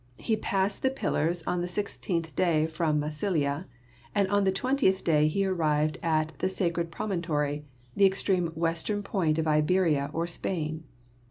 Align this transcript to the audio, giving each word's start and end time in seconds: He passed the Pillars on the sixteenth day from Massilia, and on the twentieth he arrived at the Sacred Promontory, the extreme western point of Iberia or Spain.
He 0.17 0.35
passed 0.35 0.81
the 0.81 0.89
Pillars 0.89 1.43
on 1.45 1.61
the 1.61 1.67
sixteenth 1.67 2.35
day 2.35 2.65
from 2.65 2.99
Massilia, 2.99 3.67
and 4.15 4.27
on 4.29 4.45
the 4.45 4.51
twentieth 4.51 5.05
he 5.05 5.45
arrived 5.45 5.99
at 6.01 6.31
the 6.39 6.49
Sacred 6.49 6.89
Promontory, 6.91 7.65
the 7.95 8.07
extreme 8.07 8.47
western 8.55 9.03
point 9.03 9.37
of 9.37 9.47
Iberia 9.47 10.09
or 10.11 10.25
Spain. 10.25 10.85